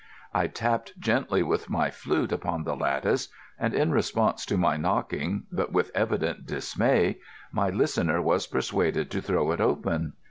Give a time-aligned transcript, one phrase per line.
[0.33, 3.27] I tapped gently with my flute upon the lattice,
[3.59, 7.19] and in response to my knocking, but with evident dismay,
[7.51, 10.13] my listener was persuaded to throw it open.